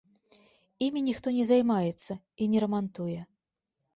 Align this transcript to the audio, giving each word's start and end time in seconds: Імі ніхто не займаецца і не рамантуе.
Імі 0.85 1.03
ніхто 1.09 1.27
не 1.35 1.43
займаецца 1.51 2.13
і 2.45 2.47
не 2.53 2.63
рамантуе. 2.63 3.21